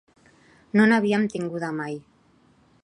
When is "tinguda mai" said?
1.35-2.01